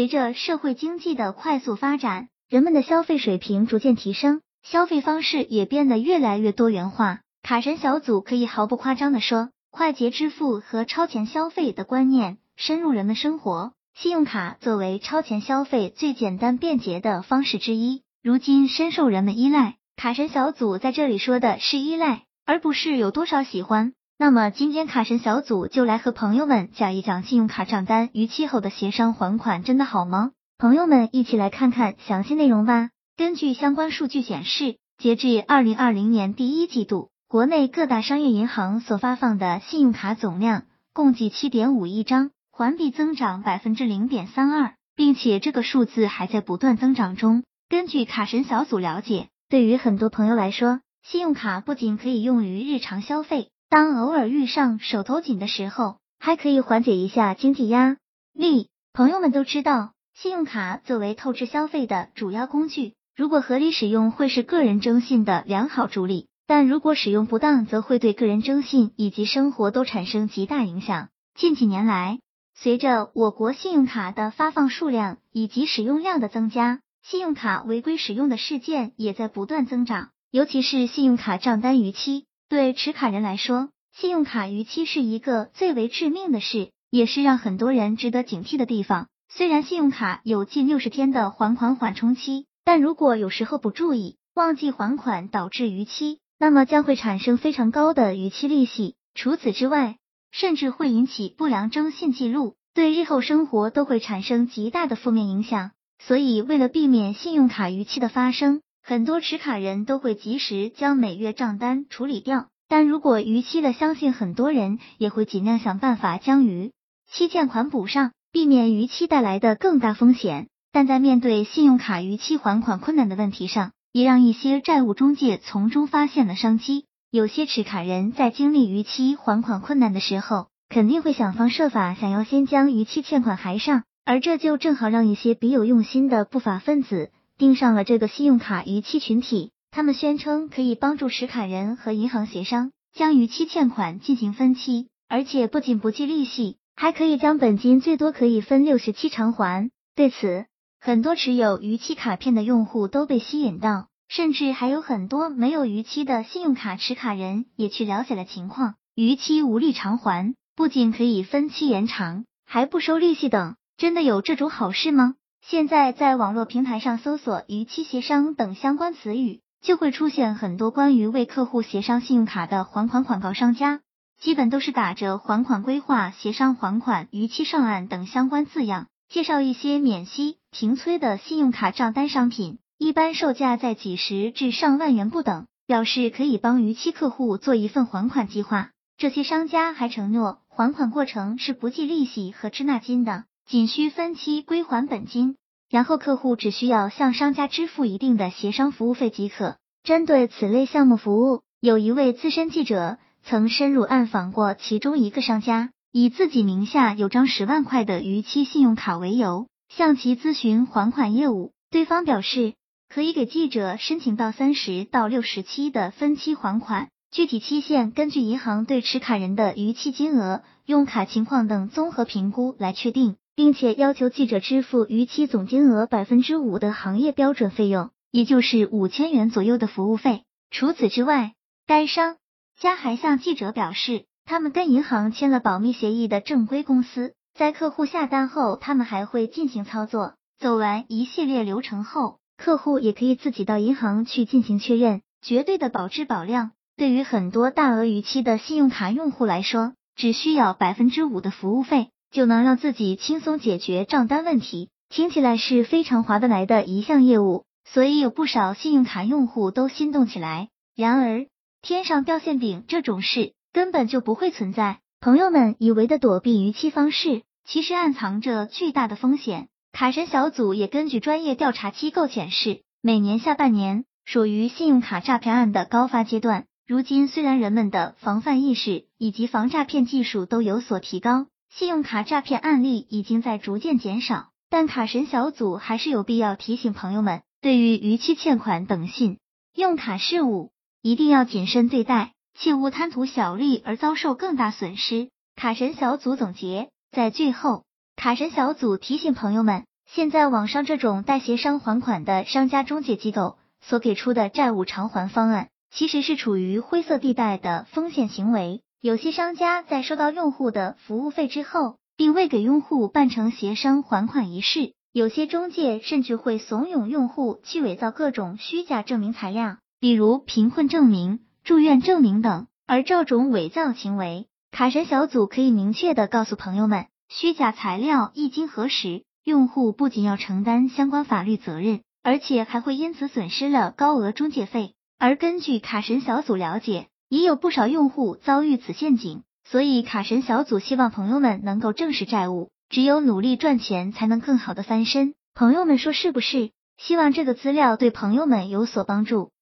[0.00, 7.20] 随着社会经济的快速发展，人们的消费水平逐渐提升，消费方式也变得越来越多元化。
[7.42, 13.72] 卡神小组可以毫不夸张的说，快捷支付和超前消费的观念深入人们生活。
[13.94, 19.76] 信用卡作为超前消费最简单便捷的方式之一，如今深受人们依赖。
[19.96, 23.92] 卡神小组在这里说的是依赖，而不是有多少喜欢。
[24.22, 30.32] 那么今天卡神小组就来和朋友们讲一讲信用卡账单逾期后的协商还款真的好吗？
[30.58, 32.90] 朋友们一起来看看详细内容吧。
[33.16, 47.42] 根据相关数据显示，截至二零二零年第一季度，国内各大商业银行所发放的信用卡总量共计七点五亿张，环比增长百分之零点三二，并且这个数字还在不断增长中。
[47.70, 53.48] 根据卡神小组了解，对于很多朋友来说，信用卡不仅可以用于日常消费。
[53.70, 57.98] 当偶尔遇上手头紧的时候，还可以缓解一下经济压
[58.32, 58.68] 力。
[58.92, 71.08] 朋友们都知道，信用卡作为透支消费的主要工具，如果合理使用，会是个人征信的良好助力；但如果使用不当，则会对个人征信以及生活都产生极大影响。
[71.38, 72.18] 近几年来，
[72.56, 82.24] 随着我国信用卡的发放数量以及使用量的增加，信用卡违规使用的事件也在不断增长，尤其是信用卡账单逾期。
[82.50, 89.06] 对持卡人来说，信用卡逾期是一个最为致命的事，也是让很多人值得警惕的地方。
[89.28, 98.96] 虽然信用卡有近六十天的还款缓冲期，但如果有时候不注意忘记还款导致逾期，那么将会产生非常高的逾期利息。
[99.14, 99.98] 除此之外，
[100.32, 105.70] 甚至会引起不良征信记录，对日后生活都会产生极大的负面影响。
[106.00, 116.72] 所以，为了避免信用卡逾期的发生，很多持卡人都会及时将每月账单处理掉，但如果逾期了，相信很多人也会尽量想办法将逾
[117.10, 120.48] 期欠款补上，避免逾期带来的更大风险。
[120.72, 126.84] 但在面对信用卡逾期还款困难的问题上，也让一些债务中介从中发现了商机。
[127.10, 137.10] 有些持卡人在经历逾期还款困难的时候，肯定会想方设法想要先将逾期欠款还上，而这就正好让一些别有用心的不法分子。
[137.40, 149.70] 盯上了这个信用卡逾期群体，他们宣称可以帮助持卡人和银行协商，将逾期欠款进行分期，而且不仅不计利息，还可以将本金最多可以分六十期偿还。
[149.96, 150.44] 对此，
[150.82, 158.74] 很多持有逾期卡片的用户都被吸引到，甚至还有很多没有逾期的信用卡持卡人也去了解了情况。
[158.94, 165.14] 逾期无力偿还，不仅可以分期延长，还不收利息等，真的有这种好事吗？
[165.42, 173.32] 现在在网络平台上搜索“逾期协商”等相关词语，就会出现很多关于为客户协商信用卡的还款广告。
[173.32, 173.80] 商家
[174.20, 188.70] 基本都是打着还款规划、协商还款、逾期上岸等相关字样，介绍一些免息、停催的信用卡账单商品，一般售价在几十至上万元不等，表示可以帮逾期客户做一份还款计划。
[188.98, 193.24] 这些商家还承诺还款过程是不计利息和滞纳金的。
[193.50, 195.34] 仅需分期归还本金，
[195.68, 199.56] 然后客户只需要向商家支付一定的协商服务费即可。
[199.82, 211.50] 针对此类项目服务，有一位资深记者曾深入暗访过其中一个商家，以自己名下有张十万块的逾期信用卡为由，向其咨询还款业务。
[211.72, 212.54] 对方表示
[212.88, 223.16] 可以给记者申请到三十到六十期的分期还款，具体期限根据银行对持卡人的逾期金额、用卡情况等综合评估来确定。
[223.40, 230.24] 并且要求记者支付逾期总金额百分之五的行业标准费用，也就是五千元左右的服务费。
[230.50, 231.32] 除此之外，
[231.66, 232.18] 该商
[232.58, 240.16] 家还向记者表示，他们跟银行签了保密协议的正规公司，在客户下单后，他们还会进行操作。
[240.38, 246.50] 走完一系列流程后，客户也可以自己到银行去进行确认，绝对的保质保量。
[246.76, 251.88] 对于很多大额逾期的信用卡用户来说，只需要百分之五的服务费。
[252.10, 260.48] 就能让自己轻松解决账单问题，听起来是非常划得来的一项业务，所以有不少信用卡用户都心动起来。
[260.74, 261.26] 然而，
[261.62, 264.80] 天上掉馅饼这种事根本就不会存在。
[265.00, 269.48] 朋友们以为的躲避逾期方式，其实暗藏着巨大的风险。
[269.72, 276.46] 卡神小组也根据专业调查机构显示，每年下半年属于信用卡诈骗案的高发阶段。
[276.66, 281.26] 如今，虽然人们的防范意识以及防诈骗技术都有所提高。
[281.52, 289.18] 信用卡诈骗案例已经在逐渐减少，但卡神小组还是有必要提醒朋友们，对于逾期欠款等信
[289.54, 295.10] 用卡事务，一定要谨慎对待，切勿贪图小利而遭受更大损失。
[295.34, 297.64] 卡神小组总结，在最后，
[297.96, 308.62] 卡神小组提醒朋友们，现在网上这种代协商还款的商家中介机构所给出的债务偿还方案，其实是处于灰色地带的风险行为。
[308.82, 314.72] 有些商家在收到用户的服务费之后，并未给用户办成协商还款仪式。
[314.90, 322.46] 有些中介甚至会怂恿用户去伪造各种虚假证明材料，比如贫困证明、住院证明等。
[322.66, 334.72] 而这种伪造行为，卡神小组可以明确的告诉朋友们，虚假材料一经核实，用户不仅要承担相关法律责任，而且还会因此损失了高额中介费。
[334.98, 342.50] 而根据卡神小组了解，也有不少用户遭遇此陷阱，所以卡神小组希望朋友们能够正视债务。
[342.68, 345.14] 只有努力赚钱，才能更好的翻身。
[345.34, 346.52] 朋友们说是不是？
[346.76, 349.32] 希望这个资料对朋友们有所帮助。